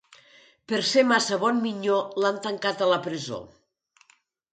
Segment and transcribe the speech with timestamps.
[0.71, 3.39] Per ser massa bon minyó l'han tancat a la presó.